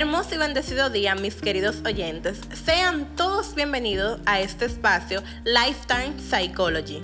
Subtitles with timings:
[0.00, 2.40] Hermoso y bendecido día, mis queridos oyentes.
[2.64, 7.02] Sean todos bienvenidos a este espacio Lifetime Psychology.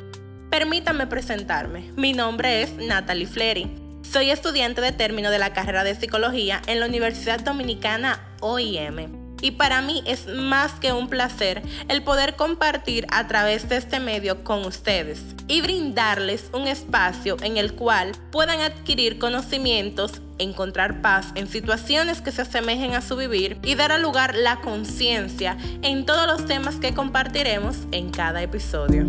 [0.51, 1.93] Permítanme presentarme.
[1.95, 3.71] Mi nombre es Natalie Flery.
[4.01, 9.53] Soy estudiante de término de la carrera de psicología en la Universidad Dominicana OIM y
[9.53, 14.45] para mí es más que un placer el poder compartir a través de este medio
[14.45, 21.49] con ustedes y brindarles un espacio en el cual puedan adquirir conocimientos, encontrar paz en
[21.49, 26.27] situaciones que se asemejen a su vivir y dar a lugar la conciencia en todos
[26.27, 29.07] los temas que compartiremos en cada episodio.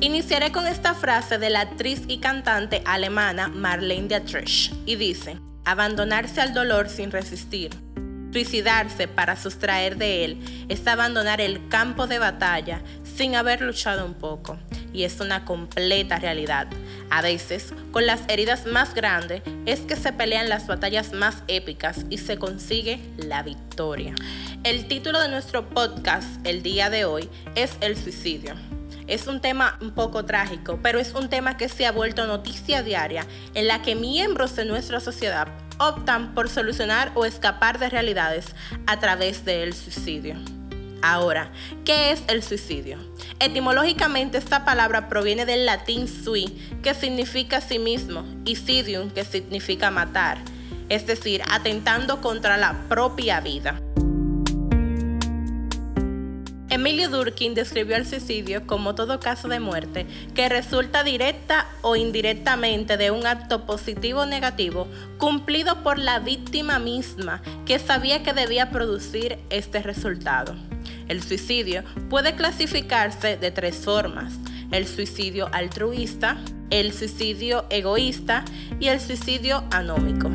[0.00, 6.40] Iniciaré con esta frase de la actriz y cantante alemana Marlene Dietrich y dice, abandonarse
[6.42, 7.83] al dolor sin resistir
[8.34, 14.14] Suicidarse para sustraer de él es abandonar el campo de batalla sin haber luchado un
[14.14, 14.58] poco.
[14.92, 16.66] Y es una completa realidad.
[17.10, 22.06] A veces, con las heridas más grandes, es que se pelean las batallas más épicas
[22.10, 24.16] y se consigue la victoria.
[24.64, 28.56] El título de nuestro podcast el día de hoy es El suicidio.
[29.06, 32.82] Es un tema un poco trágico, pero es un tema que se ha vuelto noticia
[32.82, 35.46] diaria en la que miembros de nuestra sociedad
[35.78, 38.46] optan por solucionar o escapar de realidades
[38.86, 40.36] a través del suicidio.
[41.02, 41.50] Ahora,
[41.84, 42.96] ¿qué es el suicidio?
[43.38, 46.46] Etimológicamente esta palabra proviene del latín sui,
[46.82, 50.38] que significa sí mismo, y sidium, que significa matar,
[50.88, 53.78] es decir, atentando contra la propia vida.
[56.84, 62.98] Emilio Durkin describió el suicidio como todo caso de muerte que resulta directa o indirectamente
[62.98, 68.70] de un acto positivo o negativo cumplido por la víctima misma que sabía que debía
[68.70, 70.54] producir este resultado.
[71.08, 74.34] El suicidio puede clasificarse de tres formas.
[74.70, 76.36] El suicidio altruista,
[76.68, 78.44] el suicidio egoísta
[78.78, 80.30] y el suicidio anómico.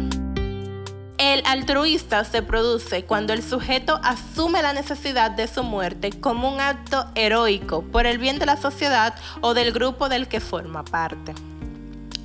[1.20, 6.62] El altruista se produce cuando el sujeto asume la necesidad de su muerte como un
[6.62, 11.36] acto heroico por el bien de la sociedad o del grupo del que forma parte.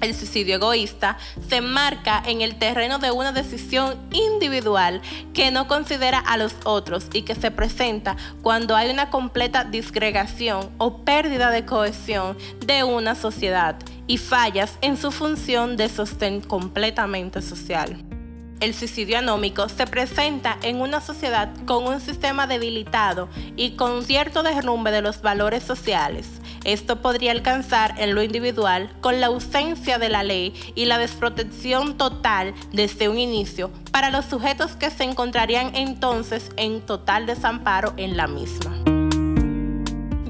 [0.01, 1.19] El suicidio egoísta
[1.49, 5.03] se marca en el terreno de una decisión individual
[5.33, 10.71] que no considera a los otros y que se presenta cuando hay una completa disgregación
[10.79, 13.75] o pérdida de cohesión de una sociedad
[14.07, 18.14] y fallas en su función de sostén completamente social.
[18.61, 24.43] El suicidio anómico se presenta en una sociedad con un sistema debilitado y con cierto
[24.43, 26.29] derrumbe de los valores sociales.
[26.65, 31.99] Esto podría alcanzar en lo individual con la ausencia de la ley y la desprotección
[31.99, 38.17] total desde un inicio para los sujetos que se encontrarían entonces en total desamparo en
[38.17, 38.94] la misma.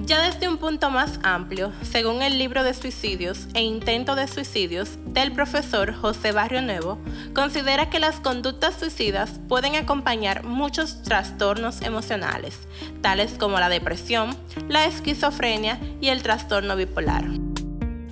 [0.07, 4.99] Ya desde un punto más amplio, según el libro de suicidios e intento de suicidios
[5.07, 6.99] del profesor José Barrio Nuevo,
[7.35, 12.59] considera que las conductas suicidas pueden acompañar muchos trastornos emocionales,
[13.01, 14.37] tales como la depresión,
[14.69, 17.25] la esquizofrenia y el trastorno bipolar.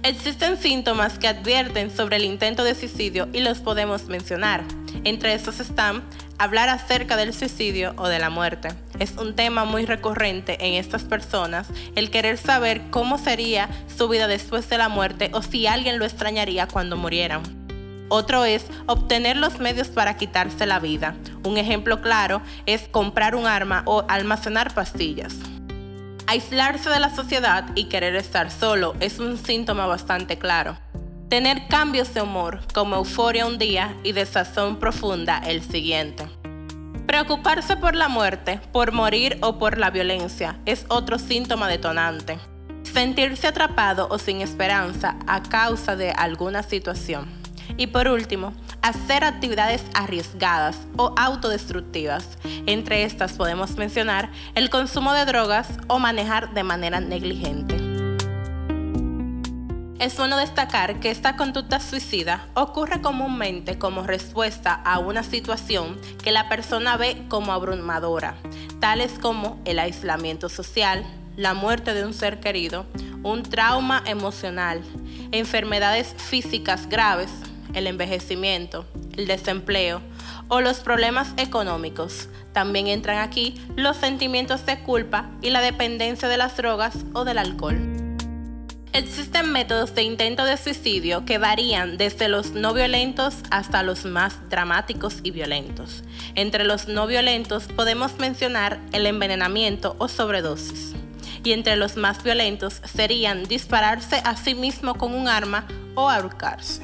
[0.02, 4.64] Existen síntomas que advierten sobre el intento de suicidio y los podemos mencionar.
[5.04, 6.02] Entre estos están
[6.38, 8.70] hablar acerca del suicidio o de la muerte.
[9.02, 13.68] Es un tema muy recurrente en estas personas el querer saber cómo sería
[13.98, 17.42] su vida después de la muerte o si alguien lo extrañaría cuando murieran.
[18.10, 21.16] Otro es obtener los medios para quitarse la vida.
[21.42, 25.34] Un ejemplo claro es comprar un arma o almacenar pastillas.
[26.28, 30.78] Aislarse de la sociedad y querer estar solo es un síntoma bastante claro.
[31.28, 36.41] Tener cambios de humor, como euforia un día y desazón profunda el siguiente.
[37.12, 42.38] Preocuparse por la muerte, por morir o por la violencia es otro síntoma detonante.
[42.84, 47.26] Sentirse atrapado o sin esperanza a causa de alguna situación.
[47.76, 52.38] Y por último, hacer actividades arriesgadas o autodestructivas.
[52.64, 57.81] Entre estas podemos mencionar el consumo de drogas o manejar de manera negligente.
[60.02, 66.32] Es bueno destacar que esta conducta suicida ocurre comúnmente como respuesta a una situación que
[66.32, 68.34] la persona ve como abrumadora,
[68.80, 71.04] tales como el aislamiento social,
[71.36, 72.84] la muerte de un ser querido,
[73.22, 74.82] un trauma emocional,
[75.30, 77.30] enfermedades físicas graves,
[77.72, 78.84] el envejecimiento,
[79.16, 80.00] el desempleo
[80.48, 82.28] o los problemas económicos.
[82.52, 87.38] También entran aquí los sentimientos de culpa y la dependencia de las drogas o del
[87.38, 87.91] alcohol.
[88.94, 94.50] Existen métodos de intento de suicidio que varían desde los no violentos hasta los más
[94.50, 96.04] dramáticos y violentos.
[96.34, 100.92] Entre los no violentos podemos mencionar el envenenamiento o sobredosis.
[101.42, 106.82] Y entre los más violentos serían dispararse a sí mismo con un arma o ahorcarse.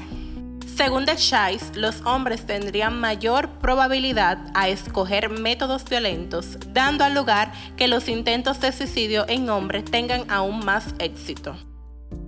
[0.75, 7.87] Según The Shice, los hombres tendrían mayor probabilidad a escoger métodos violentos, dando lugar que
[7.87, 11.55] los intentos de suicidio en hombres tengan aún más éxito.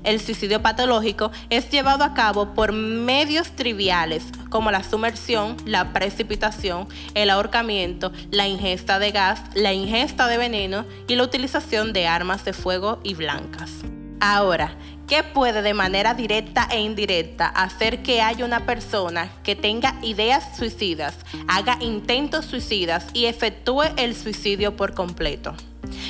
[0.04, 6.88] El suicidio patológico es llevado a cabo por medios triviales como la sumersión, la precipitación,
[7.14, 12.44] el ahorcamiento, la ingesta de gas, la ingesta de veneno y la utilización de armas
[12.46, 13.72] de fuego y blancas.
[14.20, 14.76] Ahora,
[15.08, 20.58] ¿qué puede de manera directa e indirecta hacer que haya una persona que tenga ideas
[20.58, 21.16] suicidas,
[21.48, 25.56] haga intentos suicidas y efectúe el suicidio por completo?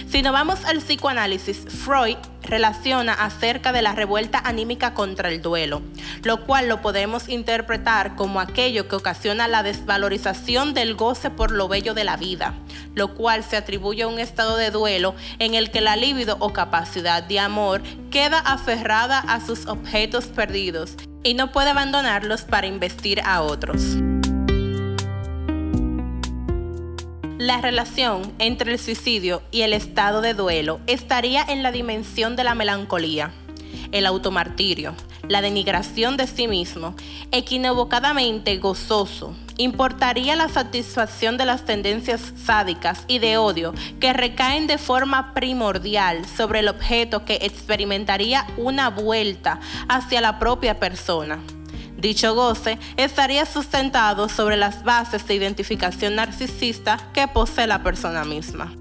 [0.09, 2.17] Si nos vamos al psicoanálisis, Freud
[2.51, 5.81] relaciona acerca de la revuelta anímica contra el duelo,
[6.23, 11.69] lo cual lo podemos interpretar como aquello que ocasiona la desvalorización del goce por lo
[11.69, 12.53] bello de la vida,
[12.93, 16.51] lo cual se atribuye a un estado de duelo en el que la libido o
[16.51, 17.81] capacidad de amor
[18.11, 23.95] queda aferrada a sus objetos perdidos y no puede abandonarlos para investir a otros.
[27.41, 32.43] La relación entre el suicidio y el estado de duelo estaría en la dimensión de
[32.43, 33.31] la melancolía,
[33.91, 34.93] el automartirio,
[35.27, 36.93] la denigración de sí mismo,
[37.31, 44.77] equivocadamente gozoso, importaría la satisfacción de las tendencias sádicas y de odio que recaen de
[44.77, 49.59] forma primordial sobre el objeto que experimentaría una vuelta
[49.89, 51.39] hacia la propia persona.
[52.01, 58.73] Dicho goce estaría sustentado sobre las bases de identificación narcisista que posee la persona misma.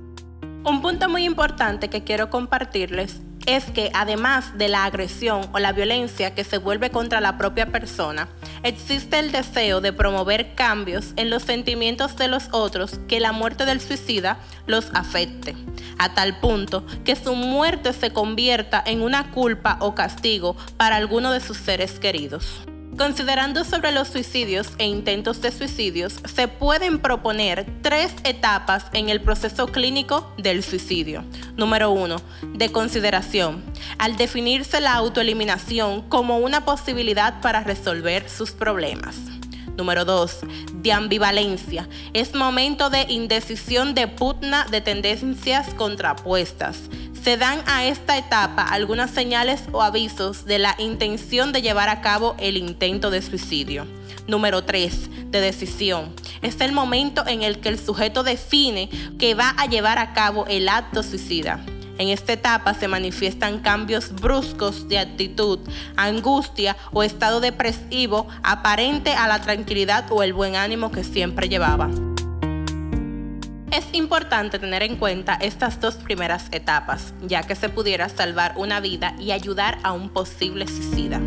[0.64, 5.72] Un punto muy importante que quiero compartirles es que además de la agresión o la
[5.72, 8.26] violencia que se vuelve contra la propia persona,
[8.62, 13.66] existe el deseo de promover cambios en los sentimientos de los otros que la muerte
[13.66, 15.54] del suicida los afecte,
[15.98, 21.32] a tal punto que su muerte se convierta en una culpa o castigo para alguno
[21.32, 22.62] de sus seres queridos.
[23.00, 29.22] Considerando sobre los suicidios e intentos de suicidios, se pueden proponer tres etapas en el
[29.22, 31.24] proceso clínico del suicidio.
[31.56, 33.64] Número uno, de consideración.
[33.96, 39.16] Al definirse la autoeliminación como una posibilidad para resolver sus problemas.
[39.78, 40.40] Número 2.
[40.74, 41.88] De ambivalencia.
[42.12, 46.90] Es momento de indecisión de putna de tendencias contrapuestas
[47.22, 52.00] se dan a esta etapa algunas señales o avisos de la intención de llevar a
[52.00, 53.86] cabo el intento de suicidio.
[54.26, 55.30] Número 3.
[55.30, 56.14] De decisión.
[56.40, 58.88] Es el momento en el que el sujeto define
[59.18, 61.60] que va a llevar a cabo el acto suicida.
[61.98, 65.58] En esta etapa se manifiestan cambios bruscos de actitud,
[65.96, 71.90] angustia o estado depresivo aparente a la tranquilidad o el buen ánimo que siempre llevaba.
[73.72, 78.80] Es importante tener en cuenta estas dos primeras etapas, ya que se pudiera salvar una
[78.80, 81.20] vida y ayudar a un posible suicida.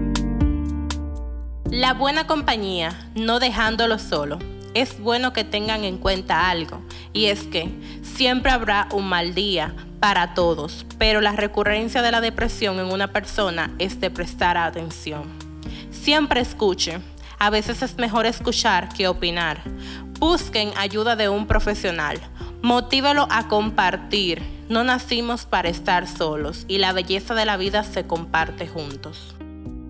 [1.72, 4.40] La buena compañía, no dejándolo solo.
[4.74, 6.82] Es bueno que tengan en cuenta algo,
[7.14, 7.70] y es que
[8.02, 13.14] siempre habrá un mal día para todos, pero la recurrencia de la depresión en una
[13.14, 15.32] persona es de prestar atención.
[15.92, 17.00] Siempre escuche,
[17.40, 19.62] a veces es mejor escuchar que opinar.
[20.20, 22.20] Busquen ayuda de un profesional.
[22.64, 24.42] Motívelo a compartir.
[24.70, 29.36] No nacimos para estar solos y la belleza de la vida se comparte juntos.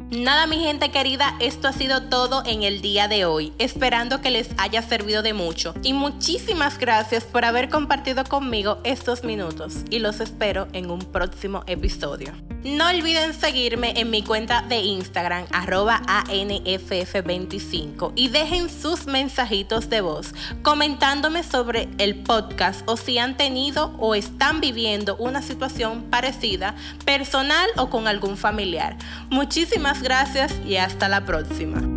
[0.09, 4.31] Nada, mi gente querida, esto ha sido todo en el día de hoy, esperando que
[4.31, 9.99] les haya servido de mucho y muchísimas gracias por haber compartido conmigo estos minutos y
[9.99, 12.33] los espero en un próximo episodio.
[12.63, 19.99] No olviden seguirme en mi cuenta de Instagram, arroba ANFF25 y dejen sus mensajitos de
[19.99, 26.73] voz comentándome sobre el podcast o si han tenido o están viviendo una situación parecida,
[27.03, 28.95] personal o con algún familiar.
[29.29, 31.92] Muchísimas gracias y hasta la próxima.